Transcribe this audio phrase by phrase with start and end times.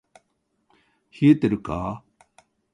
[1.21, 2.11] 冷えてるか～